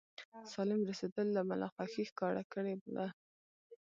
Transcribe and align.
سالم 0.51 0.81
رسېدلو 0.89 1.31
له 1.35 1.39
امله 1.43 1.67
خوښي 1.73 2.03
ښکاره 2.09 2.43
کړې 2.53 2.73
وه. 2.93 3.07